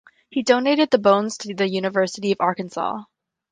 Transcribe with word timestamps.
He 0.31 0.41
donated 0.41 0.89
the 0.89 0.97
bones 0.97 1.37
to 1.37 1.53
the 1.53 1.69
University 1.69 2.31
of 2.31 2.37
Arkansas. 2.41 3.01